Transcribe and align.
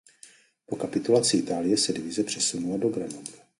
Po 0.65 0.75
kapitulaci 0.75 1.37
Itálie 1.37 1.77
se 1.77 1.93
divize 1.93 2.23
přesunula 2.23 2.77
do 2.77 2.89
Grenoblu. 2.89 3.33